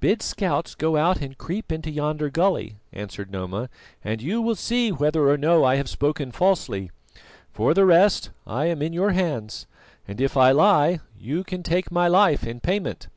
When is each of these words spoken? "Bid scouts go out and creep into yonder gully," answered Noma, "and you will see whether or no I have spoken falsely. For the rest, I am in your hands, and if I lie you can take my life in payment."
"Bid 0.00 0.22
scouts 0.22 0.74
go 0.74 0.96
out 0.96 1.20
and 1.20 1.36
creep 1.36 1.70
into 1.70 1.90
yonder 1.90 2.30
gully," 2.30 2.76
answered 2.94 3.30
Noma, 3.30 3.68
"and 4.02 4.22
you 4.22 4.40
will 4.40 4.54
see 4.54 4.90
whether 4.90 5.28
or 5.28 5.36
no 5.36 5.64
I 5.66 5.76
have 5.76 5.86
spoken 5.90 6.32
falsely. 6.32 6.90
For 7.52 7.74
the 7.74 7.84
rest, 7.84 8.30
I 8.46 8.64
am 8.68 8.80
in 8.80 8.94
your 8.94 9.10
hands, 9.10 9.66
and 10.08 10.18
if 10.18 10.34
I 10.34 10.50
lie 10.50 11.00
you 11.20 11.44
can 11.44 11.62
take 11.62 11.92
my 11.92 12.08
life 12.08 12.46
in 12.46 12.58
payment." 12.58 13.08